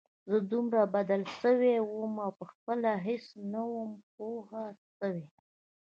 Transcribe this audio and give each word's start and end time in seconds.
زه 0.29 0.37
دومره 0.51 0.81
بدل 0.95 1.21
سوى 1.41 1.73
وم 1.81 2.13
او 2.25 2.31
پخپله 2.39 2.91
هېڅ 3.07 3.25
نه 3.51 3.61
وم 3.71 3.91
پوه 4.13 4.55
سوى. 4.97 5.25